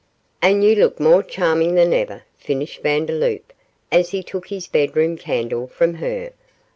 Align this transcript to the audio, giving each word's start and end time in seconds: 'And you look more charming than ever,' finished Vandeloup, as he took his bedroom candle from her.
'And 0.41 0.63
you 0.63 0.73
look 0.75 0.99
more 0.99 1.21
charming 1.21 1.75
than 1.75 1.93
ever,' 1.93 2.23
finished 2.35 2.81
Vandeloup, 2.81 3.53
as 3.91 4.09
he 4.09 4.23
took 4.23 4.47
his 4.47 4.65
bedroom 4.65 5.15
candle 5.15 5.67
from 5.67 5.93
her. 5.93 6.31